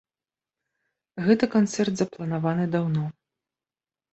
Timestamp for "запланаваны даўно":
2.01-3.03